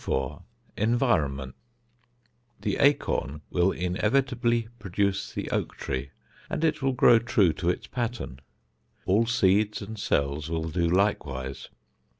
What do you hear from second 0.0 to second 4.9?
IV ENVIRONMENT The acorn will inevitably